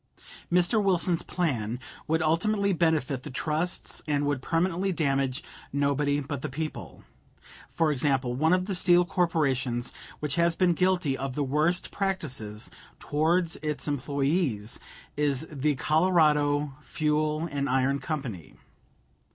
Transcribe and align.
Mr. 0.51 0.83
Wilson's 0.83 1.21
plan 1.21 1.79
would 2.07 2.23
ultimately 2.23 2.73
benefit 2.73 3.21
the 3.21 3.29
trusts 3.29 4.01
and 4.07 4.25
would 4.25 4.41
permanently 4.41 4.91
damage 4.91 5.43
nobody 5.71 6.19
but 6.19 6.41
the 6.41 6.49
people. 6.49 7.03
For 7.69 7.91
example, 7.91 8.33
one 8.33 8.51
of 8.51 8.65
the 8.65 8.73
steel 8.73 9.05
corporations 9.05 9.93
which 10.19 10.37
has 10.37 10.55
been 10.55 10.73
guilty 10.73 11.15
of 11.15 11.35
the 11.35 11.43
worst 11.43 11.91
practices 11.91 12.71
towards 12.97 13.57
its 13.61 13.87
employees 13.87 14.79
is 15.15 15.45
the 15.51 15.75
Colorado 15.75 16.73
Fuel 16.81 17.47
and 17.51 17.69
Iron 17.69 17.99
Company. 17.99 18.55